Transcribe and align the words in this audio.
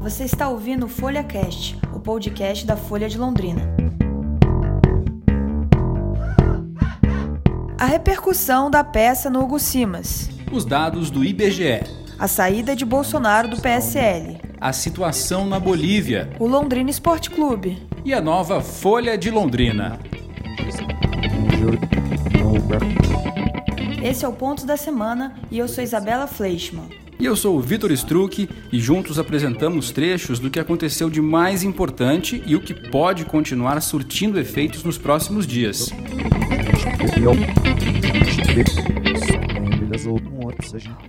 Você 0.00 0.24
está 0.24 0.48
ouvindo 0.48 0.86
o 0.86 0.88
Folha 0.88 1.22
Cast, 1.22 1.78
o 1.94 2.00
podcast 2.00 2.66
da 2.66 2.74
Folha 2.74 3.06
de 3.06 3.18
Londrina. 3.18 3.60
A 7.78 7.84
repercussão 7.84 8.70
da 8.70 8.82
peça 8.82 9.28
no 9.28 9.42
Hugo 9.42 9.58
Simas. 9.58 10.30
Os 10.50 10.64
dados 10.64 11.10
do 11.10 11.22
IBGE. 11.22 11.82
A 12.18 12.26
saída 12.26 12.74
de 12.74 12.82
Bolsonaro 12.82 13.48
do 13.48 13.60
PSL. 13.60 14.38
A 14.58 14.72
situação 14.72 15.46
na 15.46 15.60
Bolívia. 15.60 16.30
O 16.38 16.46
Londrina 16.46 16.88
Esporte 16.88 17.28
Clube. 17.28 17.86
E 18.02 18.14
a 18.14 18.22
nova 18.22 18.62
Folha 18.62 19.18
de 19.18 19.30
Londrina. 19.30 20.00
Esse 24.02 24.24
é 24.24 24.28
o 24.28 24.32
Ponto 24.32 24.64
da 24.64 24.78
Semana 24.78 25.34
e 25.50 25.58
eu 25.58 25.68
sou 25.68 25.84
Isabela 25.84 26.26
Fleischmann. 26.26 26.99
E 27.20 27.26
eu 27.26 27.36
sou 27.36 27.58
o 27.58 27.60
Vitor 27.60 27.92
Struck 27.92 28.48
e 28.72 28.80
juntos 28.80 29.18
apresentamos 29.18 29.90
trechos 29.90 30.38
do 30.38 30.50
que 30.50 30.58
aconteceu 30.58 31.10
de 31.10 31.20
mais 31.20 31.62
importante 31.62 32.42
e 32.46 32.56
o 32.56 32.60
que 32.62 32.72
pode 32.72 33.26
continuar 33.26 33.78
surtindo 33.82 34.40
efeitos 34.40 34.82
nos 34.82 34.96
próximos 34.96 35.46
dias. 35.46 35.90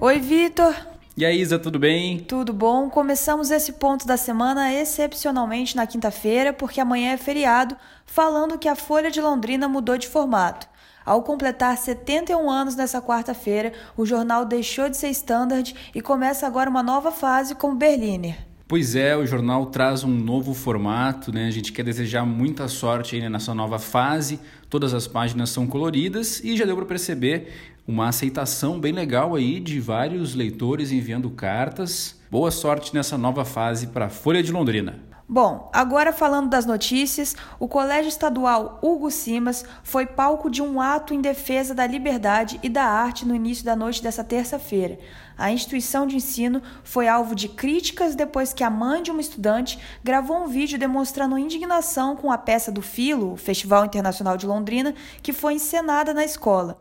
Oi, 0.02 0.20
Vitor. 0.20 0.76
E 1.16 1.24
aí, 1.24 1.40
Isa, 1.40 1.58
tudo 1.58 1.80
bem? 1.80 2.20
Tudo 2.20 2.52
bom? 2.52 2.90
Começamos 2.90 3.50
esse 3.50 3.72
ponto 3.72 4.06
da 4.06 4.18
semana 4.18 4.74
excepcionalmente 4.74 5.78
na 5.78 5.88
quinta-feira, 5.88 6.52
porque 6.52 6.82
amanhã 6.82 7.14
é 7.14 7.18
feriado, 7.18 7.78
falando 8.06 8.58
que 8.58 8.68
a 8.68 8.76
Folha 8.76 9.10
de 9.10 9.22
Londrina 9.22 9.70
mudou 9.70 9.98
de 9.98 10.10
formato. 10.10 10.68
Ao 11.06 11.24
completar 11.24 11.78
71 11.78 12.50
anos 12.50 12.76
nessa 12.76 13.02
quarta-feira, 13.02 13.74
o 13.98 14.06
jornal 14.06 14.46
deixou 14.46 14.90
de 14.90 14.98
ser 14.98 15.10
standard 15.10 15.76
e 15.96 16.02
começa 16.02 16.46
agora 16.46 16.70
uma 16.70 16.84
nova 16.84 17.12
fase 17.12 17.56
como 17.56 17.76
Berliner. 17.76 18.38
Pois 18.68 18.96
é, 18.96 19.18
o 19.18 19.26
jornal 19.26 19.66
traz 19.66 20.04
um 20.04 20.10
novo 20.10 20.54
formato, 20.54 21.30
né? 21.30 21.48
A 21.48 21.52
gente 21.52 21.74
quer 21.74 21.84
desejar 21.84 22.26
muita 22.26 22.70
sorte 22.70 23.18
aí 23.18 23.30
nessa 23.30 23.54
nova 23.54 23.78
fase. 23.78 24.40
Todas 24.70 24.94
as 24.94 25.08
páginas 25.08 25.50
são 25.50 25.68
coloridas 25.68 26.42
e 26.42 26.56
já 26.56 26.64
deu 26.64 26.78
para 26.78 26.86
perceber 26.86 27.52
uma 27.86 28.08
aceitação 28.08 28.80
bem 28.80 28.94
legal 28.94 29.36
aí 29.36 29.60
de 29.60 29.80
vários 29.80 30.36
leitores 30.36 30.92
enviando 30.92 31.30
cartas. 31.32 32.18
Boa 32.32 32.50
sorte 32.50 32.94
nessa 32.94 33.18
nova 33.18 33.44
fase 33.44 33.88
para 33.88 34.06
a 34.06 34.10
Folha 34.10 34.42
de 34.42 34.54
Londrina. 34.54 35.11
Bom, 35.34 35.70
agora 35.72 36.12
falando 36.12 36.50
das 36.50 36.66
notícias, 36.66 37.38
o 37.58 37.66
Colégio 37.66 38.10
Estadual 38.10 38.78
Hugo 38.82 39.10
Simas 39.10 39.64
foi 39.82 40.06
palco 40.06 40.50
de 40.50 40.62
um 40.62 40.82
ato 40.82 41.14
em 41.14 41.22
defesa 41.22 41.74
da 41.74 41.88
liberdade 41.88 42.60
e 42.62 42.68
da 42.68 42.84
arte 42.84 43.26
no 43.26 43.34
início 43.34 43.64
da 43.64 43.74
noite 43.74 44.04
dessa 44.04 44.26
terça-feira. 44.26 45.00
A 45.38 45.50
instituição 45.50 46.06
de 46.06 46.18
ensino 46.18 46.62
foi 46.84 47.08
alvo 47.08 47.34
de 47.34 47.48
críticas 47.48 48.14
depois 48.14 48.52
que 48.52 48.62
a 48.62 48.70
mãe 48.70 49.02
de 49.02 49.10
uma 49.10 49.22
estudante 49.22 49.80
gravou 50.04 50.36
um 50.36 50.50
vídeo 50.50 50.78
demonstrando 50.78 51.38
indignação 51.38 52.14
com 52.14 52.30
a 52.30 52.38
peça 52.38 52.70
do 52.70 52.82
Filo, 52.82 53.38
Festival 53.38 53.86
Internacional 53.86 54.36
de 54.36 54.46
Londrina, 54.46 54.94
que 55.24 55.32
foi 55.32 55.54
encenada 55.54 56.14
na 56.14 56.26
escola. 56.26 56.78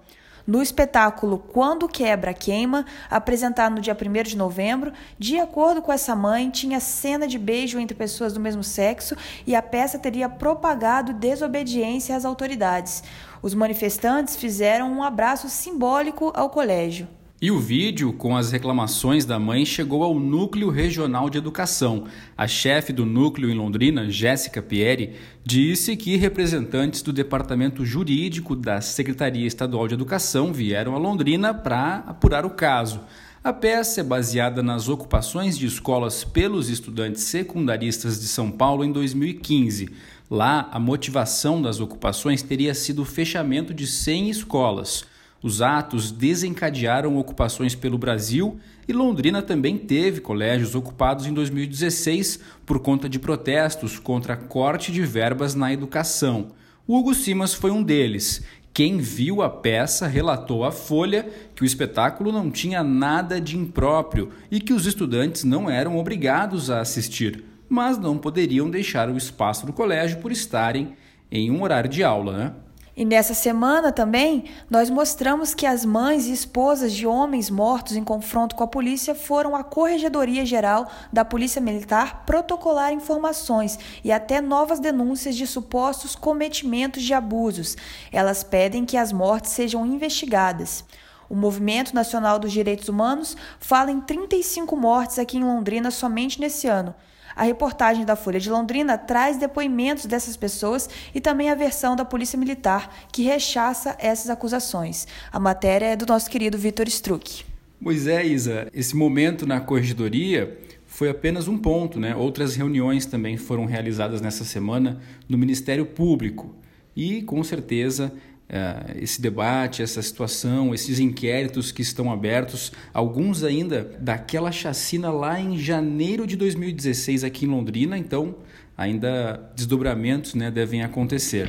No 0.51 0.61
espetáculo 0.61 1.39
Quando 1.39 1.87
Quebra, 1.87 2.35
Queima, 2.35 2.85
apresentado 3.09 3.77
no 3.77 3.81
dia 3.81 3.97
1 3.97 4.23
de 4.25 4.37
novembro, 4.37 4.93
de 5.17 5.39
acordo 5.39 5.81
com 5.81 5.93
essa 5.93 6.17
mãe, 6.17 6.51
tinha 6.51 6.81
cena 6.81 7.29
de 7.29 7.39
beijo 7.39 7.79
entre 7.79 7.97
pessoas 7.97 8.33
do 8.33 8.41
mesmo 8.41 8.65
sexo 8.65 9.15
e 9.47 9.55
a 9.55 9.63
peça 9.63 9.97
teria 9.97 10.29
propagado 10.29 11.13
desobediência 11.13 12.17
às 12.17 12.25
autoridades. 12.25 13.05
Os 13.41 13.55
manifestantes 13.55 14.35
fizeram 14.35 14.93
um 14.93 15.05
abraço 15.05 15.49
simbólico 15.49 16.33
ao 16.35 16.51
colégio. 16.51 17.07
E 17.43 17.51
o 17.51 17.59
vídeo 17.59 18.13
com 18.13 18.37
as 18.37 18.53
reclamações 18.53 19.25
da 19.25 19.39
mãe 19.39 19.65
chegou 19.65 20.03
ao 20.05 20.21
Núcleo 20.21 20.69
Regional 20.69 21.31
de 21.31 21.39
Educação. 21.39 22.05
A 22.37 22.47
chefe 22.47 22.93
do 22.93 23.07
núcleo 23.07 23.49
em 23.49 23.55
Londrina, 23.55 24.11
Jéssica 24.11 24.61
Pieri, 24.61 25.15
disse 25.43 25.97
que 25.97 26.19
representantes 26.19 27.01
do 27.01 27.15
Departamento 27.15 27.83
Jurídico 27.83 28.55
da 28.55 28.83
Secretaria 28.83 29.47
Estadual 29.47 29.89
de 29.89 29.95
Educação 29.95 30.53
vieram 30.53 30.95
a 30.95 30.99
Londrina 30.99 31.55
para 31.55 32.05
apurar 32.07 32.45
o 32.45 32.51
caso. 32.51 33.01
A 33.43 33.55
peça 33.55 34.03
é 34.03 34.05
baseada 34.05 34.63
nas 34.63 34.91
ocupações 34.91 35.57
de 35.57 35.65
escolas 35.65 36.23
pelos 36.23 36.69
estudantes 36.69 37.23
secundaristas 37.23 38.21
de 38.21 38.29
São 38.29 38.51
Paulo 38.51 38.85
em 38.85 38.93
2015. 38.93 39.89
Lá, 40.31 40.69
a 40.71 40.79
motivação 40.79 41.63
das 41.63 41.81
ocupações 41.81 42.43
teria 42.43 42.75
sido 42.75 43.01
o 43.01 43.07
fechamento 43.07 43.73
de 43.73 43.87
100 43.87 44.29
escolas. 44.29 45.09
Os 45.43 45.63
atos 45.63 46.13
desencadearam 46.13 47.17
ocupações 47.17 47.75
pelo 47.75 47.97
Brasil 47.97 48.59
e 48.87 48.93
Londrina 48.93 49.41
também 49.41 49.79
teve 49.79 50.21
colégios 50.21 50.75
ocupados 50.75 51.27
em 51.27 51.33
2016 51.33 52.41
por 52.67 52.79
conta 52.81 53.09
de 53.09 53.19
protestos 53.19 53.99
contra 53.99 54.37
corte 54.37 54.93
de 54.93 55.01
verbas 55.03 55.55
na 55.55 55.73
educação. 55.73 56.49
O 56.87 56.99
Hugo 56.99 57.15
Simas 57.15 57.55
foi 57.55 57.71
um 57.71 57.83
deles. 57.83 58.43
Quem 58.75 58.99
viu 58.99 59.41
a 59.41 59.49
peça 59.49 60.07
relatou 60.07 60.63
à 60.63 60.71
Folha 60.71 61.27
que 61.55 61.63
o 61.63 61.67
espetáculo 61.67 62.31
não 62.31 62.51
tinha 62.51 62.85
nada 62.85 63.41
de 63.41 63.57
impróprio 63.57 64.31
e 64.51 64.61
que 64.61 64.75
os 64.75 64.87
estudantes 64.87 65.43
não 65.43 65.71
eram 65.71 65.97
obrigados 65.97 66.71
a 66.71 66.81
assistir, 66.81 67.43
mas 67.69 67.97
não 67.97 68.19
poderiam 68.19 68.69
deixar 68.69 69.09
o 69.09 69.17
espaço 69.17 69.65
do 69.65 69.73
colégio 69.73 70.19
por 70.19 70.31
estarem 70.31 70.95
em 71.33 71.51
um 71.51 71.63
horário 71.63 71.89
de 71.89 72.05
aula, 72.05 72.37
né? 72.37 72.53
E 73.01 73.05
nessa 73.07 73.33
semana 73.33 73.91
também, 73.91 74.45
nós 74.69 74.91
mostramos 74.91 75.55
que 75.55 75.65
as 75.65 75.87
mães 75.87 76.27
e 76.27 76.33
esposas 76.33 76.93
de 76.93 77.07
homens 77.07 77.49
mortos 77.49 77.97
em 77.97 78.05
confronto 78.05 78.55
com 78.55 78.63
a 78.63 78.67
polícia 78.67 79.15
foram 79.15 79.57
à 79.57 79.65
Corregedoria 79.65 80.45
Geral 80.45 80.87
da 81.11 81.25
Polícia 81.25 81.63
Militar 81.63 82.27
protocolar 82.27 82.93
informações 82.93 83.79
e 84.05 84.13
até 84.13 84.43
novas 84.43 84.81
denúncias 84.81 85.35
de 85.35 85.47
supostos 85.47 86.15
cometimentos 86.15 87.03
de 87.03 87.15
abusos. 87.15 87.75
Elas 88.13 88.43
pedem 88.43 88.85
que 88.85 88.99
as 88.99 89.13
mortes 89.13 89.53
sejam 89.53 89.87
investigadas. 89.87 90.85
O 91.27 91.35
Movimento 91.35 91.95
Nacional 91.95 92.39
dos 92.39 92.53
Direitos 92.53 92.91
Humanos 92.91 93.35
fala 93.59 93.91
em 93.91 94.03
35 94.03 94.77
mortes 94.77 95.19
aqui 95.19 95.39
em 95.39 95.45
Londrina 95.45 95.91
somente 95.91 96.39
nesse 96.39 96.67
ano. 96.67 96.95
A 97.35 97.45
reportagem 97.45 98.05
da 98.05 98.17
Folha 98.17 98.41
de 98.41 98.51
Londrina 98.51 98.99
traz 98.99 99.37
depoimentos 99.37 100.07
dessas 100.07 100.37
pessoas 100.37 100.89
e 101.15 101.21
também 101.21 101.51
a 101.51 101.55
versão 101.55 101.95
da 101.95 102.05
Polícia 102.05 102.39
Militar, 102.39 102.95
que 103.13 103.23
rechaça 103.23 103.97
essas 103.99 104.31
acusações. 104.31 105.07
A 105.33 105.39
matéria 105.39 105.87
é 105.87 105.97
do 105.97 106.07
nosso 106.07 106.31
querido 106.31 106.59
Vitor 106.59 106.87
Struck. 106.89 107.45
Pois 107.83 108.07
é, 108.07 108.27
Isa, 108.27 108.69
esse 108.75 108.95
momento 108.95 109.47
na 109.47 109.61
corregedoria 109.61 110.59
foi 110.87 111.09
apenas 111.09 111.49
um 111.49 111.57
ponto, 111.57 111.99
né? 111.99 112.15
Outras 112.15 112.55
reuniões 112.55 113.07
também 113.07 113.37
foram 113.37 113.65
realizadas 113.65 114.21
nessa 114.21 114.45
semana 114.45 115.01
no 115.29 115.39
Ministério 115.39 115.87
Público. 115.87 116.55
E 116.95 117.23
com 117.23 117.43
certeza 117.43 118.13
uh, 118.51 118.99
esse 119.01 119.23
debate, 119.23 119.83
essa 119.83 120.03
situação, 120.03 120.75
esses 120.75 120.99
inquéritos 120.99 121.73
que 121.73 121.83
estão 121.83 122.13
abertos, 122.13 122.73
alguns 122.93 123.45
ainda 123.45 123.97
daquela 124.01 124.53
chacina 124.53 125.11
lá 125.11 125.41
em 125.41 125.59
janeiro 125.59 126.27
de 126.27 126.37
2016 126.37 127.25
aqui 127.25 127.47
em 127.47 127.49
Londrina, 127.49 127.97
então 127.97 128.37
ainda 128.77 129.51
desdobramentos 129.55 130.35
né, 130.35 130.51
devem 130.51 130.83
acontecer. 130.83 131.49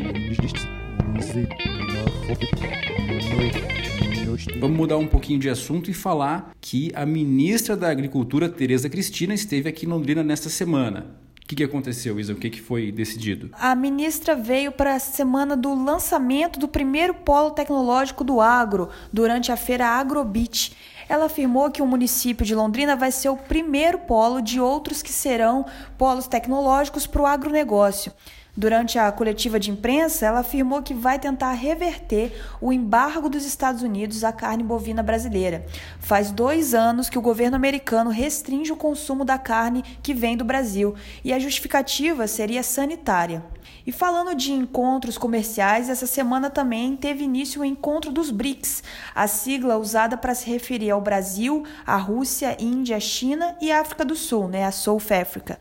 Vamos 4.59 4.77
mudar 4.77 4.97
um 4.97 5.07
pouquinho 5.07 5.39
de 5.39 5.49
assunto 5.49 5.89
e 5.89 5.93
falar 5.93 6.51
que 6.61 6.91
a 6.93 7.05
ministra 7.05 7.75
da 7.75 7.89
Agricultura, 7.89 8.47
Tereza 8.47 8.89
Cristina, 8.89 9.33
esteve 9.33 9.69
aqui 9.69 9.85
em 9.85 9.89
Londrina 9.89 10.23
nesta 10.23 10.49
semana 10.49 11.21
que, 11.51 11.55
que 11.55 11.63
aconteceu, 11.65 12.17
Isa? 12.17 12.31
O 12.31 12.37
que, 12.37 12.49
que 12.49 12.61
foi 12.61 12.93
decidido? 12.93 13.49
A 13.59 13.75
ministra 13.75 14.35
veio 14.35 14.71
para 14.71 14.95
a 14.95 14.99
semana 14.99 15.57
do 15.57 15.73
lançamento 15.75 16.57
do 16.57 16.67
primeiro 16.67 17.13
polo 17.13 17.51
tecnológico 17.51 18.23
do 18.23 18.39
agro, 18.39 18.89
durante 19.11 19.51
a 19.51 19.57
feira 19.57 19.85
Agrobit. 19.85 20.73
Ela 21.09 21.25
afirmou 21.25 21.69
que 21.69 21.81
o 21.81 21.85
município 21.85 22.45
de 22.45 22.55
Londrina 22.55 22.95
vai 22.95 23.11
ser 23.11 23.27
o 23.27 23.35
primeiro 23.35 23.99
polo 23.99 24.41
de 24.41 24.61
outros 24.61 25.01
que 25.01 25.11
serão 25.11 25.65
polos 25.97 26.25
tecnológicos 26.25 27.05
para 27.05 27.21
o 27.21 27.25
agronegócio. 27.25 28.13
Durante 28.55 28.99
a 28.99 29.09
coletiva 29.13 29.57
de 29.57 29.71
imprensa, 29.71 30.25
ela 30.25 30.39
afirmou 30.39 30.83
que 30.83 30.93
vai 30.93 31.17
tentar 31.17 31.53
reverter 31.53 32.37
o 32.59 32.73
embargo 32.73 33.29
dos 33.29 33.45
Estados 33.45 33.81
Unidos 33.81 34.25
à 34.25 34.33
carne 34.33 34.61
bovina 34.61 35.01
brasileira. 35.01 35.65
Faz 36.01 36.31
dois 36.31 36.73
anos 36.73 37.09
que 37.09 37.17
o 37.17 37.21
governo 37.21 37.55
americano 37.55 38.09
restringe 38.09 38.73
o 38.73 38.75
consumo 38.75 39.23
da 39.23 39.37
carne 39.37 39.83
que 40.03 40.13
vem 40.13 40.35
do 40.35 40.43
Brasil 40.43 40.93
e 41.23 41.31
a 41.31 41.39
justificativa 41.39 42.27
seria 42.27 42.61
sanitária. 42.61 43.41
E 43.87 43.91
falando 43.91 44.35
de 44.35 44.51
encontros 44.51 45.17
comerciais, 45.17 45.87
essa 45.87 46.05
semana 46.05 46.49
também 46.49 46.97
teve 46.97 47.23
início 47.23 47.61
o 47.61 47.65
encontro 47.65 48.11
dos 48.11 48.31
BRICS, 48.31 48.83
a 49.15 49.27
sigla 49.27 49.77
usada 49.77 50.17
para 50.17 50.35
se 50.35 50.49
referir 50.49 50.91
ao 50.91 50.99
Brasil, 50.99 51.63
a 51.87 51.95
Rússia, 51.95 52.57
Índia, 52.59 52.99
China 52.99 53.55
e 53.61 53.71
África 53.71 54.03
do 54.03 54.15
Sul, 54.15 54.49
né, 54.49 54.65
a 54.65 54.71
South 54.71 55.07
Africa. 55.09 55.57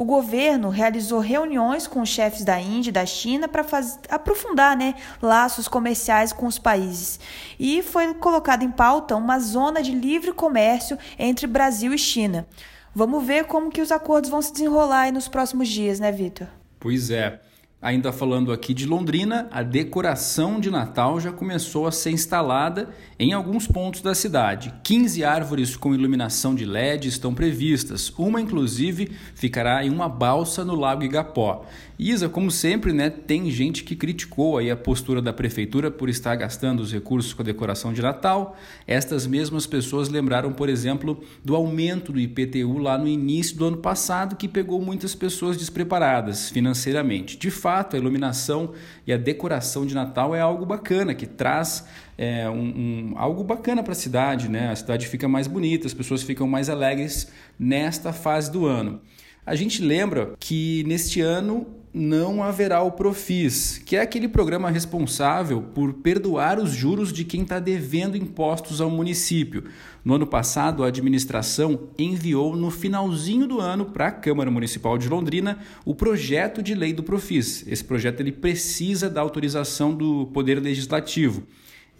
O 0.00 0.04
governo 0.06 0.70
realizou 0.70 1.20
reuniões 1.20 1.86
com 1.86 2.00
os 2.00 2.08
chefes 2.08 2.42
da 2.42 2.58
Índia 2.58 2.88
e 2.88 2.92
da 2.92 3.04
China 3.04 3.46
para 3.46 3.66
aprofundar 4.08 4.74
né, 4.74 4.94
laços 5.20 5.68
comerciais 5.68 6.32
com 6.32 6.46
os 6.46 6.58
países. 6.58 7.20
E 7.58 7.82
foi 7.82 8.14
colocada 8.14 8.64
em 8.64 8.70
pauta 8.70 9.14
uma 9.14 9.38
zona 9.38 9.82
de 9.82 9.92
livre 9.92 10.32
comércio 10.32 10.96
entre 11.18 11.46
Brasil 11.46 11.92
e 11.92 11.98
China. 11.98 12.46
Vamos 12.94 13.22
ver 13.26 13.44
como 13.44 13.70
que 13.70 13.82
os 13.82 13.92
acordos 13.92 14.30
vão 14.30 14.40
se 14.40 14.54
desenrolar 14.54 15.12
nos 15.12 15.28
próximos 15.28 15.68
dias, 15.68 16.00
né, 16.00 16.10
Vitor? 16.10 16.46
Pois 16.78 17.10
é. 17.10 17.38
Ainda 17.82 18.12
falando 18.12 18.52
aqui 18.52 18.74
de 18.74 18.84
Londrina, 18.84 19.48
a 19.50 19.62
decoração 19.62 20.60
de 20.60 20.70
Natal 20.70 21.18
já 21.18 21.32
começou 21.32 21.86
a 21.86 21.92
ser 21.92 22.10
instalada 22.10 22.90
em 23.18 23.32
alguns 23.32 23.66
pontos 23.66 24.02
da 24.02 24.14
cidade. 24.14 24.74
15 24.82 25.24
árvores 25.24 25.76
com 25.76 25.94
iluminação 25.94 26.54
de 26.54 26.66
LED 26.66 27.08
estão 27.08 27.32
previstas. 27.32 28.12
Uma, 28.18 28.38
inclusive, 28.38 29.10
ficará 29.34 29.82
em 29.82 29.88
uma 29.88 30.10
balsa 30.10 30.62
no 30.62 30.74
Lago 30.74 31.04
Igapó. 31.04 31.64
Isa, 31.98 32.28
como 32.28 32.50
sempre, 32.50 32.92
né, 32.92 33.08
tem 33.08 33.50
gente 33.50 33.82
que 33.82 33.96
criticou 33.96 34.58
aí 34.58 34.70
a 34.70 34.76
postura 34.76 35.22
da 35.22 35.32
prefeitura 35.32 35.90
por 35.90 36.08
estar 36.10 36.34
gastando 36.34 36.80
os 36.80 36.92
recursos 36.92 37.32
com 37.32 37.40
a 37.40 37.44
decoração 37.44 37.94
de 37.94 38.02
Natal. 38.02 38.56
Estas 38.86 39.26
mesmas 39.26 39.66
pessoas 39.66 40.10
lembraram, 40.10 40.52
por 40.52 40.68
exemplo, 40.68 41.22
do 41.42 41.56
aumento 41.56 42.12
do 42.12 42.20
IPTU 42.20 42.78
lá 42.78 42.98
no 42.98 43.08
início 43.08 43.56
do 43.56 43.66
ano 43.66 43.76
passado, 43.78 44.36
que 44.36 44.48
pegou 44.48 44.82
muitas 44.82 45.14
pessoas 45.14 45.56
despreparadas 45.56 46.50
financeiramente. 46.50 47.38
De 47.38 47.50
fato, 47.50 47.69
a 47.78 47.96
iluminação 47.96 48.72
e 49.06 49.12
a 49.12 49.16
decoração 49.16 49.86
de 49.86 49.94
Natal 49.94 50.34
é 50.34 50.40
algo 50.40 50.66
bacana, 50.66 51.14
que 51.14 51.26
traz 51.26 51.86
é, 52.18 52.48
um, 52.50 53.12
um, 53.12 53.14
algo 53.16 53.44
bacana 53.44 53.82
para 53.82 53.92
a 53.92 53.96
cidade, 53.96 54.48
né? 54.48 54.70
A 54.70 54.76
cidade 54.76 55.06
fica 55.06 55.28
mais 55.28 55.46
bonita, 55.46 55.86
as 55.86 55.94
pessoas 55.94 56.22
ficam 56.22 56.46
mais 56.46 56.68
alegres 56.68 57.30
nesta 57.58 58.12
fase 58.12 58.50
do 58.50 58.66
ano. 58.66 59.00
A 59.46 59.54
gente 59.54 59.82
lembra 59.82 60.34
que 60.38 60.84
neste 60.86 61.20
ano 61.20 61.66
não 61.92 62.42
haverá 62.42 62.80
o 62.82 62.92
Profis, 62.92 63.78
que 63.84 63.96
é 63.96 64.00
aquele 64.00 64.28
programa 64.28 64.70
responsável 64.70 65.60
por 65.60 65.94
perdoar 65.94 66.58
os 66.58 66.70
juros 66.70 67.12
de 67.12 67.24
quem 67.24 67.42
está 67.42 67.58
devendo 67.58 68.16
impostos 68.16 68.80
ao 68.80 68.88
município. 68.88 69.64
No 70.04 70.14
ano 70.14 70.26
passado, 70.26 70.84
a 70.84 70.86
administração 70.86 71.88
enviou 71.98 72.54
no 72.54 72.70
finalzinho 72.70 73.46
do 73.46 73.60
ano 73.60 73.86
para 73.86 74.06
a 74.06 74.12
Câmara 74.12 74.50
Municipal 74.50 74.96
de 74.96 75.08
Londrina 75.08 75.58
o 75.84 75.94
projeto 75.94 76.62
de 76.62 76.74
lei 76.74 76.92
do 76.92 77.02
Profis. 77.02 77.66
Esse 77.66 77.84
projeto 77.84 78.20
ele 78.20 78.32
precisa 78.32 79.10
da 79.10 79.20
autorização 79.20 79.92
do 79.92 80.26
Poder 80.32 80.60
Legislativo. 80.60 81.42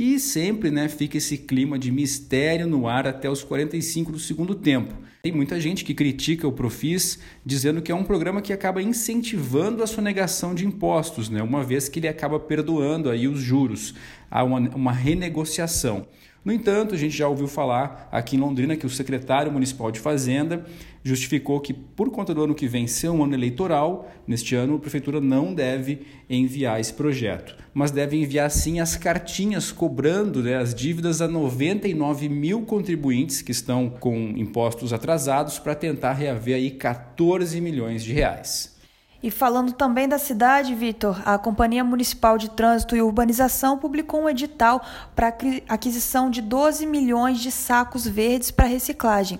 E 0.03 0.19
sempre 0.19 0.71
né, 0.71 0.89
fica 0.89 1.19
esse 1.19 1.37
clima 1.37 1.79
de 1.79 1.93
mistério 1.93 2.67
no 2.67 2.89
ar 2.89 3.07
até 3.07 3.29
os 3.29 3.45
45 3.45 4.11
do 4.13 4.19
segundo 4.19 4.55
tempo. 4.55 4.95
Tem 5.23 5.31
muita 5.31 5.61
gente 5.61 5.85
que 5.85 5.93
critica 5.93 6.49
o 6.49 6.53
Profis, 6.53 7.19
dizendo 7.45 7.83
que 7.83 7.93
é 7.93 7.95
um 7.95 8.03
programa 8.03 8.41
que 8.41 8.51
acaba 8.51 8.81
incentivando 8.81 9.83
a 9.83 9.87
sonegação 9.87 10.55
de 10.55 10.67
impostos, 10.67 11.29
né, 11.29 11.43
uma 11.43 11.63
vez 11.63 11.87
que 11.87 11.99
ele 11.99 12.09
acaba 12.09 12.41
perdoando 12.41 13.11
aí 13.11 13.29
os 13.29 13.41
juros. 13.41 13.95
Há 14.31 14.43
uma, 14.43 14.61
uma 14.75 14.91
renegociação. 14.91 16.07
No 16.43 16.53
entanto, 16.53 16.95
a 16.95 16.99
gente 16.99 17.15
já 17.15 17.29
ouviu 17.29 17.47
falar 17.47 18.09
aqui 18.11 18.35
em 18.35 18.41
Londrina 18.41 18.75
que 18.75 18.87
o 18.87 18.91
secretário 18.91 19.53
municipal 19.53 19.91
de 19.91 20.01
Fazenda 20.01 20.65
justificou 21.05 21.61
que, 21.61 21.75
por 21.75 22.11
conta 22.11 22.33
do 22.33 22.43
ano 22.43 22.55
que 22.55 22.67
vem 22.67 22.87
ser 22.87 23.11
um 23.11 23.23
ano 23.23 23.35
eleitoral, 23.35 24.11
neste 24.27 24.55
ano 24.55 24.77
a 24.77 24.79
prefeitura 24.79 25.21
não 25.21 25.53
deve 25.53 26.01
enviar 26.31 26.81
esse 26.81 26.95
projeto, 26.95 27.57
mas 27.75 27.91
deve 27.91 28.17
enviar 28.17 28.51
sim 28.51 28.81
as 28.81 28.97
cartinhas 28.97 29.71
cobrando 29.71 30.43
né, 30.43 30.57
as 30.57 30.75
dívidas 30.75 31.21
a 31.21 31.29
99 31.29 32.29
mil 32.31 32.63
contribuintes 32.63 33.43
que 33.43 33.53
estão 33.53 33.91
com 33.91 34.17
impostos 34.35 34.95
atrasados 34.95 35.59
para 35.59 35.75
tentar 35.75 36.15
reaver 36.15 36.57
aí 36.57 36.71
14 36.71 37.61
milhões 37.61 38.03
de 38.03 38.15
reais. 38.15 38.80
E 39.23 39.31
falando 39.31 39.73
também 39.73 40.09
da 40.09 40.19
cidade, 40.19 40.75
Vitor, 40.75 41.21
a 41.27 41.37
Companhia 41.37 41.85
Municipal 41.85 42.39
de 42.39 42.49
Trânsito 42.51 42.97
e 42.97 43.03
Urbanização 43.03 43.77
publicou 43.77 44.23
um 44.23 44.29
edital 44.29 44.83
para 45.15 45.35
aquisição 45.69 46.31
de 46.31 46.41
12 46.41 46.87
milhões 46.87 47.39
de 47.39 47.51
sacos 47.51 48.07
verdes 48.07 48.51
para 48.51 48.67
reciclagem. 48.67 49.39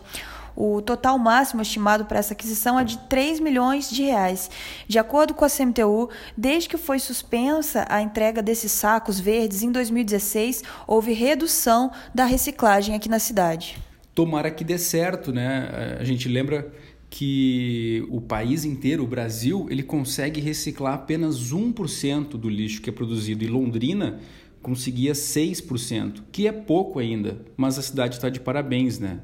O 0.55 0.83
total 0.83 1.19
máximo 1.19 1.63
estimado 1.63 2.05
para 2.05 2.19
essa 2.19 2.35
aquisição 2.35 2.79
é 2.79 2.85
de 2.85 2.99
3 3.09 3.41
milhões 3.41 3.89
de 3.89 4.03
reais. 4.03 4.51
De 4.87 4.99
acordo 4.99 5.33
com 5.33 5.47
a 5.47 5.49
CMTU, 5.49 6.11
desde 6.37 6.69
que 6.69 6.77
foi 6.77 6.99
suspensa 6.99 7.87
a 7.89 8.03
entrega 8.03 8.43
desses 8.43 8.73
sacos 8.73 9.19
verdes 9.19 9.63
em 9.63 9.73
2016, 9.73 10.63
houve 10.87 11.15
redução 11.15 11.91
da 12.15 12.27
reciclagem 12.27 12.95
aqui 12.95 13.09
na 13.09 13.19
cidade. 13.19 13.79
Tomara 14.15 14.51
que 14.51 14.65
dê 14.65 14.77
certo, 14.77 15.33
né? 15.33 15.97
A 15.99 16.05
gente 16.05 16.29
lembra 16.29 16.71
que 17.11 18.07
o 18.09 18.21
país 18.21 18.65
inteiro, 18.65 19.03
o 19.03 19.07
Brasil, 19.07 19.67
ele 19.69 19.83
consegue 19.83 20.41
reciclar 20.41 20.95
apenas 20.95 21.53
1% 21.53 22.29
do 22.31 22.49
lixo 22.49 22.81
que 22.81 22.89
é 22.89 22.93
produzido. 22.93 23.45
E 23.45 23.49
Londrina 23.49 24.21
conseguia 24.63 25.13
6%, 25.13 26.23
que 26.31 26.47
é 26.47 26.53
pouco 26.53 27.01
ainda, 27.01 27.45
mas 27.57 27.79
a 27.79 27.83
cidade 27.83 28.15
está 28.15 28.29
de 28.29 28.39
parabéns, 28.39 29.01
né? 29.01 29.21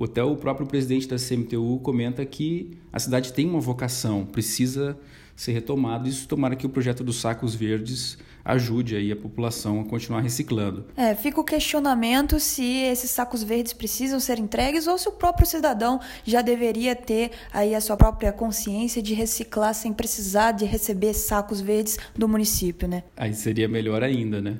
Até 0.00 0.22
o 0.22 0.36
próprio 0.36 0.66
presidente 0.66 1.08
da 1.08 1.16
CMTU 1.16 1.80
comenta 1.82 2.24
que 2.24 2.76
a 2.92 2.98
cidade 2.98 3.32
tem 3.32 3.48
uma 3.48 3.60
vocação, 3.60 4.26
precisa 4.26 4.98
ser 5.34 5.52
retomado. 5.52 6.08
Isso 6.08 6.26
tomara 6.26 6.56
que 6.56 6.66
o 6.66 6.68
projeto 6.68 7.04
dos 7.04 7.20
sacos 7.20 7.54
verdes 7.54 8.18
ajude 8.44 8.94
aí 8.94 9.10
a 9.10 9.16
população 9.16 9.80
a 9.80 9.84
continuar 9.84 10.20
reciclando. 10.20 10.86
É, 10.96 11.14
fica 11.14 11.40
o 11.40 11.44
questionamento 11.44 12.38
se 12.38 12.64
esses 12.64 13.10
sacos 13.10 13.42
verdes 13.42 13.72
precisam 13.72 14.20
ser 14.20 14.38
entregues 14.38 14.86
ou 14.86 14.96
se 14.96 15.08
o 15.08 15.12
próprio 15.12 15.46
cidadão 15.46 16.00
já 16.24 16.42
deveria 16.42 16.94
ter 16.94 17.32
aí 17.52 17.74
a 17.74 17.80
sua 17.80 17.96
própria 17.96 18.32
consciência 18.32 19.02
de 19.02 19.14
reciclar 19.14 19.74
sem 19.74 19.92
precisar 19.92 20.52
de 20.52 20.64
receber 20.64 21.12
sacos 21.12 21.60
verdes 21.60 21.98
do 22.14 22.28
município, 22.28 22.86
né? 22.86 23.02
Aí 23.16 23.34
seria 23.34 23.68
melhor 23.68 24.02
ainda, 24.02 24.40
né? 24.40 24.58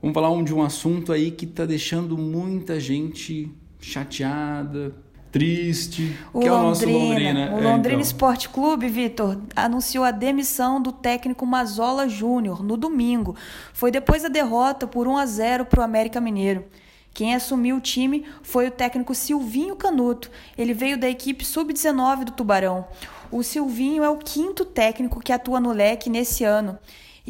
Vamos 0.00 0.14
falar 0.14 0.42
de 0.42 0.54
um 0.54 0.62
assunto 0.62 1.12
aí 1.12 1.30
que 1.30 1.44
está 1.44 1.66
deixando 1.66 2.16
muita 2.16 2.80
gente 2.80 3.52
chateada, 3.80 4.94
triste, 5.30 6.16
o 6.32 6.40
que 6.40 6.48
Londrina, 6.48 6.50
é 6.50 6.60
o 6.60 6.62
nosso 6.62 6.88
Londrina. 6.88 7.50
O 7.50 7.62
Londrina 7.62 7.76
é, 7.76 7.88
então. 7.88 8.00
Esporte 8.00 8.48
Clube, 8.48 8.88
Vitor, 8.88 9.38
anunciou 9.54 10.04
a 10.04 10.10
demissão 10.10 10.80
do 10.80 10.92
técnico 10.92 11.46
Mazola 11.46 12.08
Júnior 12.08 12.62
no 12.62 12.76
domingo. 12.76 13.36
Foi 13.72 13.90
depois 13.90 14.22
da 14.22 14.28
derrota 14.28 14.86
por 14.86 15.06
1 15.06 15.16
a 15.16 15.26
0 15.26 15.66
para 15.66 15.80
o 15.80 15.84
América 15.84 16.20
Mineiro. 16.20 16.64
Quem 17.12 17.34
assumiu 17.34 17.76
o 17.76 17.80
time 17.80 18.24
foi 18.42 18.68
o 18.68 18.70
técnico 18.70 19.14
Silvinho 19.14 19.74
Canuto. 19.74 20.30
Ele 20.56 20.72
veio 20.72 20.96
da 20.96 21.08
equipe 21.08 21.44
sub-19 21.44 22.24
do 22.24 22.32
Tubarão. 22.32 22.86
O 23.30 23.42
Silvinho 23.42 24.04
é 24.04 24.08
o 24.08 24.18
quinto 24.18 24.64
técnico 24.64 25.20
que 25.20 25.32
atua 25.32 25.60
no 25.60 25.72
leque 25.72 26.08
nesse 26.08 26.44
ano. 26.44 26.78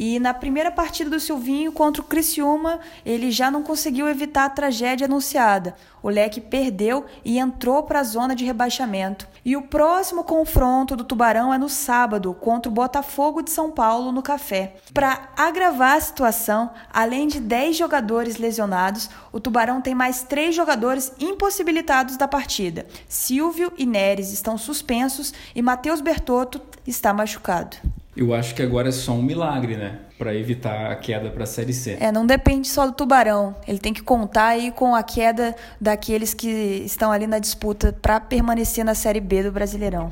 E 0.01 0.17
na 0.17 0.33
primeira 0.33 0.71
partida 0.71 1.09
do 1.09 1.19
Silvinho 1.19 1.73
contra 1.73 2.01
o 2.01 2.05
Criciúma, 2.05 2.79
ele 3.05 3.29
já 3.31 3.51
não 3.51 3.61
conseguiu 3.61 4.07
evitar 4.07 4.45
a 4.45 4.49
tragédia 4.49 5.03
anunciada. 5.03 5.75
O 6.01 6.07
Leque 6.07 6.39
perdeu 6.39 7.05
e 7.25 7.37
entrou 7.37 7.83
para 7.83 7.99
a 7.99 8.03
zona 8.03 8.33
de 8.33 8.45
rebaixamento. 8.45 9.27
E 9.43 9.57
o 9.57 9.63
próximo 9.63 10.23
confronto 10.23 10.95
do 10.95 11.03
Tubarão 11.03 11.53
é 11.53 11.57
no 11.57 11.67
sábado, 11.67 12.33
contra 12.33 12.71
o 12.71 12.73
Botafogo 12.73 13.41
de 13.41 13.51
São 13.51 13.71
Paulo, 13.71 14.13
no 14.13 14.23
Café. 14.23 14.77
Para 14.93 15.31
agravar 15.35 15.97
a 15.97 16.01
situação, 16.01 16.71
além 16.93 17.27
de 17.27 17.41
10 17.41 17.75
jogadores 17.75 18.37
lesionados, 18.37 19.09
o 19.33 19.39
Tubarão 19.41 19.81
tem 19.81 19.93
mais 19.93 20.23
três 20.23 20.55
jogadores 20.55 21.11
impossibilitados 21.19 22.15
da 22.15 22.25
partida. 22.25 22.87
Silvio 23.09 23.73
e 23.77 23.85
Neres 23.85 24.31
estão 24.31 24.57
suspensos 24.57 25.33
e 25.53 25.61
Matheus 25.61 25.99
Bertotto 25.99 26.61
está 26.87 27.11
machucado. 27.11 27.75
Eu 28.15 28.33
acho 28.33 28.55
que 28.55 28.61
agora 28.61 28.89
é 28.89 28.91
só 28.91 29.13
um 29.13 29.21
milagre, 29.21 29.77
né? 29.77 29.99
Para 30.17 30.35
evitar 30.35 30.91
a 30.91 30.95
queda 30.95 31.29
para 31.29 31.43
a 31.43 31.47
Série 31.47 31.73
C. 31.73 31.97
É, 31.99 32.11
não 32.11 32.25
depende 32.25 32.67
só 32.67 32.85
do 32.85 32.91
Tubarão. 32.91 33.55
Ele 33.67 33.77
tem 33.77 33.93
que 33.93 34.01
contar 34.01 34.47
aí 34.47 34.71
com 34.71 34.93
a 34.93 35.03
queda 35.03 35.55
daqueles 35.79 36.33
que 36.33 36.47
estão 36.85 37.11
ali 37.11 37.27
na 37.27 37.39
disputa 37.39 37.95
para 38.01 38.19
permanecer 38.19 38.83
na 38.83 38.95
Série 38.95 39.21
B 39.21 39.43
do 39.43 39.51
Brasileirão. 39.51 40.09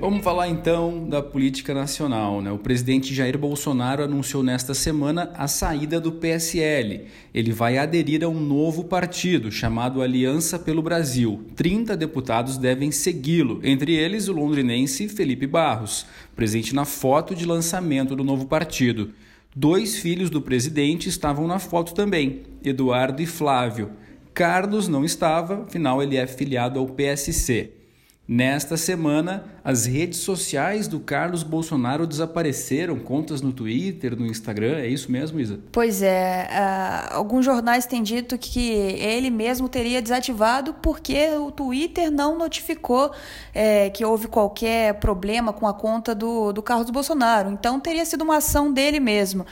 Vamos 0.00 0.22
falar 0.22 0.48
então 0.48 1.08
da 1.08 1.22
política 1.22 1.74
nacional. 1.74 2.40
Né? 2.40 2.50
O 2.52 2.58
presidente 2.58 3.14
Jair 3.14 3.36
Bolsonaro 3.36 4.02
anunciou 4.02 4.42
nesta 4.42 4.74
semana 4.74 5.30
a 5.34 5.48
saída 5.48 6.00
do 6.00 6.12
PSL. 6.12 7.06
Ele 7.34 7.52
vai 7.52 7.78
aderir 7.78 8.24
a 8.24 8.28
um 8.28 8.40
novo 8.40 8.84
partido 8.84 9.50
chamado 9.50 10.02
Aliança 10.02 10.58
pelo 10.58 10.82
Brasil. 10.82 11.44
30 11.56 11.96
deputados 11.96 12.58
devem 12.58 12.90
segui-lo, 12.90 13.60
entre 13.62 13.94
eles 13.94 14.28
o 14.28 14.32
londrinense 14.32 15.08
Felipe 15.08 15.46
Barros, 15.46 16.06
presente 16.36 16.74
na 16.74 16.84
foto 16.84 17.34
de 17.34 17.44
lançamento 17.44 18.14
do 18.14 18.24
novo 18.24 18.46
partido. 18.46 19.10
Dois 19.54 19.96
filhos 19.96 20.30
do 20.30 20.40
presidente 20.40 21.08
estavam 21.08 21.46
na 21.46 21.58
foto 21.58 21.92
também, 21.92 22.42
Eduardo 22.64 23.20
e 23.20 23.26
Flávio. 23.26 23.90
Carlos 24.32 24.86
não 24.86 25.04
estava, 25.04 25.64
afinal 25.64 26.02
ele 26.02 26.16
é 26.16 26.26
filiado 26.26 26.78
ao 26.78 26.86
PSC. 26.86 27.79
Nesta 28.32 28.76
semana, 28.76 29.42
as 29.64 29.86
redes 29.86 30.20
sociais 30.20 30.86
do 30.86 31.00
Carlos 31.00 31.42
Bolsonaro 31.42 32.06
desapareceram, 32.06 32.96
contas 32.96 33.42
no 33.42 33.52
Twitter, 33.52 34.16
no 34.16 34.24
Instagram, 34.24 34.76
é 34.76 34.86
isso 34.86 35.10
mesmo, 35.10 35.40
Isa? 35.40 35.58
Pois 35.72 36.00
é, 36.00 36.48
uh, 36.48 37.16
alguns 37.16 37.44
jornais 37.44 37.86
têm 37.86 38.04
dito 38.04 38.38
que 38.38 38.70
ele 38.70 39.30
mesmo 39.30 39.68
teria 39.68 40.00
desativado 40.00 40.74
porque 40.74 41.30
o 41.30 41.50
Twitter 41.50 42.08
não 42.08 42.38
notificou 42.38 43.10
é, 43.52 43.90
que 43.90 44.04
houve 44.04 44.28
qualquer 44.28 44.94
problema 45.00 45.52
com 45.52 45.66
a 45.66 45.74
conta 45.74 46.14
do, 46.14 46.52
do 46.52 46.62
Carlos 46.62 46.88
Bolsonaro, 46.88 47.50
então 47.50 47.80
teria 47.80 48.04
sido 48.04 48.22
uma 48.22 48.36
ação 48.36 48.72
dele 48.72 49.00
mesmo. 49.00 49.44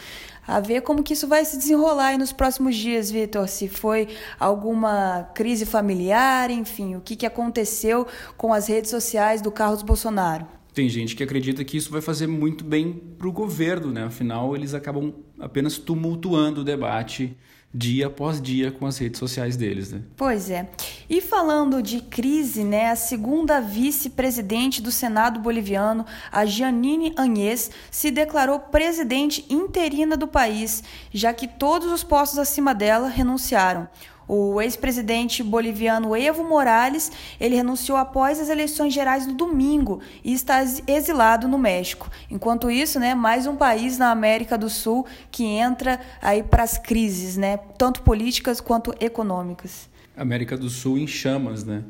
A 0.48 0.60
ver 0.60 0.80
como 0.80 1.02
que 1.02 1.12
isso 1.12 1.28
vai 1.28 1.44
se 1.44 1.58
desenrolar 1.58 2.16
nos 2.16 2.32
próximos 2.32 2.74
dias, 2.74 3.10
Vitor. 3.10 3.46
Se 3.46 3.68
foi 3.68 4.08
alguma 4.40 5.24
crise 5.34 5.66
familiar, 5.66 6.50
enfim, 6.50 6.96
o 6.96 7.02
que, 7.02 7.14
que 7.16 7.26
aconteceu 7.26 8.06
com 8.34 8.54
as 8.54 8.66
redes 8.66 8.90
sociais 8.90 9.42
do 9.42 9.52
Carlos 9.52 9.82
Bolsonaro. 9.82 10.46
Tem 10.72 10.88
gente 10.88 11.14
que 11.14 11.22
acredita 11.22 11.62
que 11.64 11.76
isso 11.76 11.92
vai 11.92 12.00
fazer 12.00 12.26
muito 12.26 12.64
bem 12.64 12.94
para 13.18 13.28
o 13.28 13.32
governo, 13.32 13.92
né? 13.92 14.04
Afinal, 14.04 14.56
eles 14.56 14.72
acabam 14.72 15.12
apenas 15.38 15.76
tumultuando 15.76 16.62
o 16.62 16.64
debate 16.64 17.36
dia 17.72 18.06
após 18.06 18.40
dia 18.40 18.72
com 18.72 18.86
as 18.86 18.96
redes 18.96 19.18
sociais 19.18 19.56
deles, 19.56 19.92
né? 19.92 20.00
Pois 20.16 20.48
é. 20.50 20.68
E 21.08 21.20
falando 21.20 21.82
de 21.82 22.00
crise, 22.00 22.64
né, 22.64 22.90
a 22.90 22.96
segunda 22.96 23.60
vice-presidente 23.60 24.80
do 24.80 24.90
Senado 24.90 25.38
boliviano, 25.38 26.06
a 26.32 26.46
Janine 26.46 27.12
Anhes, 27.16 27.70
se 27.90 28.10
declarou 28.10 28.58
presidente 28.58 29.44
interina 29.50 30.16
do 30.16 30.26
país, 30.26 30.82
já 31.12 31.32
que 31.34 31.46
todos 31.46 31.92
os 31.92 32.02
postos 32.02 32.38
acima 32.38 32.74
dela 32.74 33.08
renunciaram. 33.08 33.86
O 34.28 34.60
ex-presidente 34.60 35.42
boliviano 35.42 36.14
Evo 36.14 36.44
Morales, 36.44 37.10
ele 37.40 37.56
renunciou 37.56 37.96
após 37.96 38.38
as 38.38 38.50
eleições 38.50 38.92
gerais 38.92 39.26
no 39.26 39.32
domingo 39.32 40.00
e 40.22 40.34
está 40.34 40.62
exilado 40.86 41.48
no 41.48 41.56
México. 41.56 42.10
Enquanto 42.30 42.70
isso, 42.70 43.00
né, 43.00 43.14
mais 43.14 43.46
um 43.46 43.56
país 43.56 43.96
na 43.96 44.10
América 44.10 44.58
do 44.58 44.68
Sul 44.68 45.06
que 45.30 45.44
entra 45.44 45.98
aí 46.20 46.42
para 46.42 46.62
as 46.62 46.76
crises, 46.76 47.38
né, 47.38 47.56
tanto 47.78 48.02
políticas 48.02 48.60
quanto 48.60 48.94
econômicas. 49.00 49.88
América 50.14 50.58
do 50.58 50.68
Sul 50.68 50.98
em 50.98 51.06
chamas, 51.06 51.64
né? 51.64 51.84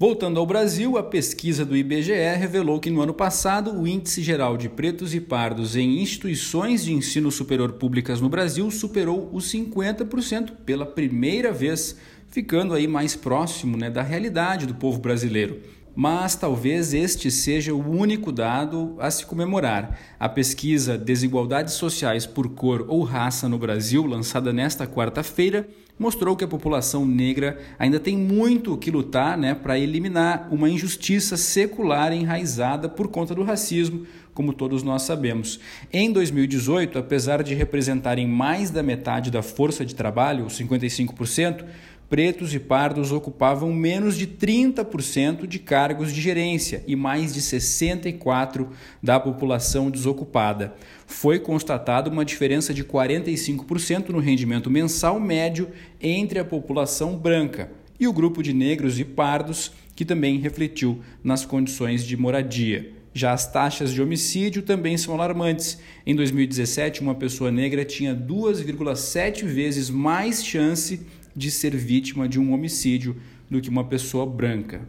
Voltando 0.00 0.38
ao 0.38 0.46
Brasil, 0.46 0.96
a 0.96 1.02
pesquisa 1.02 1.64
do 1.64 1.76
IBGE 1.76 2.12
revelou 2.12 2.78
que 2.78 2.88
no 2.88 3.00
ano 3.00 3.12
passado 3.12 3.72
o 3.72 3.84
índice 3.84 4.22
geral 4.22 4.56
de 4.56 4.68
pretos 4.68 5.12
e 5.12 5.20
pardos 5.20 5.74
em 5.74 6.00
instituições 6.00 6.84
de 6.84 6.92
ensino 6.92 7.32
superior 7.32 7.72
públicas 7.72 8.20
no 8.20 8.28
Brasil 8.28 8.70
superou 8.70 9.28
os 9.32 9.52
50% 9.52 10.52
pela 10.64 10.86
primeira 10.86 11.50
vez, 11.50 11.96
ficando 12.30 12.74
aí 12.74 12.86
mais 12.86 13.16
próximo 13.16 13.76
né, 13.76 13.90
da 13.90 14.00
realidade 14.00 14.66
do 14.66 14.74
povo 14.76 15.00
brasileiro 15.00 15.60
mas 16.00 16.36
talvez 16.36 16.94
este 16.94 17.28
seja 17.28 17.74
o 17.74 17.90
único 17.90 18.30
dado 18.30 18.94
a 19.00 19.10
se 19.10 19.26
comemorar. 19.26 19.98
A 20.16 20.28
pesquisa 20.28 20.96
Desigualdades 20.96 21.74
Sociais 21.74 22.24
por 22.24 22.50
Cor 22.50 22.84
ou 22.86 23.02
Raça 23.02 23.48
no 23.48 23.58
Brasil, 23.58 24.06
lançada 24.06 24.52
nesta 24.52 24.86
quarta-feira, 24.86 25.68
mostrou 25.98 26.36
que 26.36 26.44
a 26.44 26.48
população 26.48 27.04
negra 27.04 27.58
ainda 27.76 27.98
tem 27.98 28.16
muito 28.16 28.78
que 28.78 28.92
lutar 28.92 29.36
né, 29.36 29.56
para 29.56 29.76
eliminar 29.76 30.46
uma 30.52 30.70
injustiça 30.70 31.36
secular 31.36 32.12
enraizada 32.12 32.88
por 32.88 33.08
conta 33.08 33.34
do 33.34 33.42
racismo, 33.42 34.06
como 34.32 34.52
todos 34.52 34.84
nós 34.84 35.02
sabemos. 35.02 35.58
Em 35.92 36.12
2018, 36.12 36.96
apesar 36.96 37.42
de 37.42 37.56
representarem 37.56 38.24
mais 38.24 38.70
da 38.70 38.84
metade 38.84 39.32
da 39.32 39.42
força 39.42 39.84
de 39.84 39.96
trabalho, 39.96 40.46
55%, 40.46 41.64
pretos 42.08 42.54
e 42.54 42.58
pardos 42.58 43.12
ocupavam 43.12 43.72
menos 43.72 44.16
de 44.16 44.26
30% 44.26 45.46
de 45.46 45.58
cargos 45.58 46.12
de 46.12 46.20
gerência 46.20 46.82
e 46.86 46.96
mais 46.96 47.34
de 47.34 47.40
64% 47.40 48.68
da 49.02 49.20
população 49.20 49.90
desocupada. 49.90 50.74
Foi 51.06 51.38
constatada 51.38 52.10
uma 52.10 52.24
diferença 52.24 52.72
de 52.72 52.84
45% 52.84 54.08
no 54.08 54.18
rendimento 54.18 54.70
mensal 54.70 55.20
médio 55.20 55.68
entre 56.00 56.38
a 56.38 56.44
população 56.44 57.16
branca 57.16 57.70
e 58.00 58.06
o 58.06 58.12
grupo 58.12 58.42
de 58.42 58.52
negros 58.52 58.98
e 58.98 59.04
pardos, 59.04 59.72
que 59.94 60.04
também 60.04 60.38
refletiu 60.38 61.00
nas 61.22 61.44
condições 61.44 62.04
de 62.04 62.16
moradia. 62.16 62.92
Já 63.12 63.32
as 63.32 63.50
taxas 63.50 63.92
de 63.92 64.00
homicídio 64.00 64.62
também 64.62 64.96
são 64.96 65.12
alarmantes. 65.12 65.78
Em 66.06 66.14
2017, 66.14 67.00
uma 67.00 67.16
pessoa 67.16 67.50
negra 67.50 67.84
tinha 67.84 68.14
2,7 68.14 69.44
vezes 69.44 69.90
mais 69.90 70.44
chance 70.44 70.98
de 70.98 71.17
ser 71.50 71.76
vítima 71.76 72.28
de 72.28 72.38
um 72.38 72.52
homicídio 72.52 73.16
do 73.50 73.60
que 73.60 73.68
uma 73.68 73.84
pessoa 73.84 74.26
branca. 74.26 74.80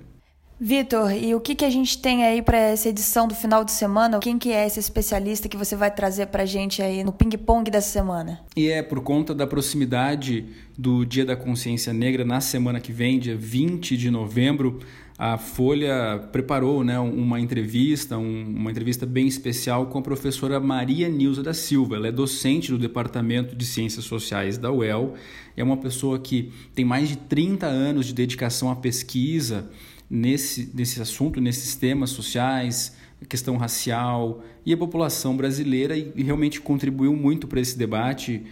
Vitor, 0.62 1.14
e 1.14 1.34
o 1.34 1.40
que, 1.40 1.56
que 1.56 1.64
a 1.64 1.70
gente 1.70 1.98
tem 2.02 2.26
aí 2.26 2.42
para 2.42 2.58
essa 2.58 2.90
edição 2.90 3.30
do 3.30 3.34
final 3.34 3.64
de 3.64 3.72
semana? 3.72 4.20
Quem 4.20 4.38
que 4.38 4.52
é 4.52 4.68
esse 4.68 4.78
especialista 4.78 5.48
que 5.48 5.56
você 5.56 5.74
vai 5.74 5.90
trazer 5.90 6.26
para 6.26 6.44
a 6.44 6.46
gente 6.46 6.82
aí 6.82 7.02
no 7.02 7.14
ping-pong 7.14 7.72
dessa 7.72 7.88
semana? 7.88 8.42
E 8.58 8.68
é 8.68 8.84
por 8.84 9.00
conta 9.00 9.34
da 9.34 9.48
proximidade 9.48 10.48
do 10.78 11.06
Dia 11.06 11.26
da 11.26 11.38
Consciência 11.38 11.94
Negra 11.94 12.26
na 12.26 12.42
semana 12.42 12.82
que 12.82 12.92
vem, 12.92 13.20
dia 13.20 13.38
20 13.38 13.96
de 13.96 14.12
novembro, 14.12 14.80
a 15.20 15.38
Folha 15.38 16.18
preparou 16.32 16.82
né, 16.82 16.98
uma 16.98 17.42
entrevista, 17.42 18.18
um, 18.18 18.56
uma 18.56 18.72
entrevista 18.72 19.06
bem 19.06 19.28
especial 19.28 19.88
com 19.88 20.00
a 20.00 20.02
professora 20.02 20.62
Maria 20.62 21.10
Nilza 21.10 21.44
da 21.44 21.54
Silva. 21.54 21.98
Ela 21.98 22.08
é 22.08 22.12
docente 22.12 22.72
do 22.72 22.78
Departamento 22.78 23.54
de 23.54 23.66
Ciências 23.66 24.06
Sociais 24.06 24.58
da 24.58 24.72
UEL, 24.72 25.16
é 25.58 25.64
uma 25.64 25.76
pessoa 25.76 26.18
que 26.20 26.54
tem 26.74 26.86
mais 26.86 27.10
de 27.10 27.18
30 27.18 27.66
anos 27.68 28.06
de 28.06 28.14
dedicação 28.14 28.72
à 28.72 28.78
pesquisa, 28.78 29.70
nesse, 30.10 30.72
nesse 30.74 31.02
assunto, 31.02 31.42
nesses 31.42 31.76
temas 31.76 32.12
sociais, 32.12 32.96
questão 33.28 33.58
racial 33.58 34.42
e 34.66 34.72
a 34.72 34.78
população 34.78 35.36
brasileira 35.36 35.98
e, 35.98 36.14
e 36.16 36.24
realmente 36.24 36.62
contribuiu 36.62 37.14
muito 37.14 37.46
para 37.46 37.60
esse 37.60 37.78
debate. 37.78 38.44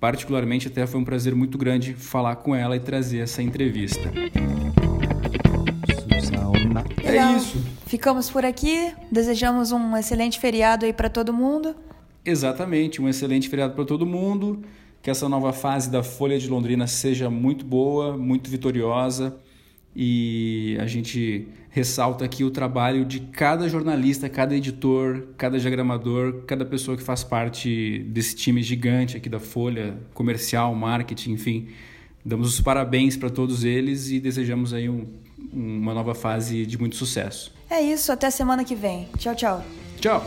Particularmente, 0.00 0.66
até 0.66 0.84
foi 0.84 0.98
um 0.98 1.04
prazer 1.04 1.32
muito 1.32 1.56
grande 1.56 1.94
falar 1.94 2.34
com 2.36 2.56
ela 2.56 2.74
e 2.74 2.80
trazer 2.80 3.18
essa 3.18 3.40
entrevista. 3.40 4.12
É 7.16 7.36
isso. 7.36 7.58
Ficamos 7.86 8.30
por 8.30 8.44
aqui. 8.44 8.92
Desejamos 9.10 9.72
um 9.72 9.96
excelente 9.96 10.38
feriado 10.38 10.84
aí 10.84 10.92
para 10.92 11.08
todo 11.08 11.32
mundo. 11.32 11.74
Exatamente, 12.24 13.00
um 13.00 13.08
excelente 13.08 13.48
feriado 13.48 13.74
para 13.74 13.84
todo 13.84 14.04
mundo. 14.04 14.62
Que 15.02 15.10
essa 15.10 15.28
nova 15.28 15.52
fase 15.52 15.90
da 15.90 16.02
Folha 16.02 16.38
de 16.38 16.48
Londrina 16.48 16.86
seja 16.86 17.30
muito 17.30 17.64
boa, 17.64 18.16
muito 18.16 18.50
vitoriosa 18.50 19.36
e 19.98 20.76
a 20.78 20.86
gente 20.86 21.48
ressalta 21.70 22.22
aqui 22.22 22.44
o 22.44 22.50
trabalho 22.50 23.02
de 23.02 23.20
cada 23.20 23.66
jornalista, 23.66 24.28
cada 24.28 24.54
editor, 24.54 25.28
cada 25.38 25.58
diagramador, 25.58 26.42
cada 26.46 26.66
pessoa 26.66 26.98
que 26.98 27.02
faz 27.02 27.24
parte 27.24 28.04
desse 28.10 28.36
time 28.36 28.62
gigante 28.62 29.16
aqui 29.16 29.30
da 29.30 29.40
Folha, 29.40 29.96
comercial, 30.12 30.74
marketing, 30.74 31.32
enfim. 31.32 31.68
Damos 32.22 32.48
os 32.48 32.60
parabéns 32.60 33.16
para 33.16 33.30
todos 33.30 33.64
eles 33.64 34.10
e 34.10 34.20
desejamos 34.20 34.74
aí 34.74 34.86
um, 34.86 35.06
uma 35.52 35.94
nova 35.94 36.14
fase 36.14 36.66
de 36.66 36.78
muito 36.78 36.96
sucesso. 36.96 37.52
É 37.68 37.80
isso, 37.80 38.12
até 38.12 38.30
semana 38.30 38.64
que 38.64 38.74
vem. 38.74 39.08
Tchau, 39.18 39.34
tchau. 39.34 39.64
Tchau. 40.00 40.24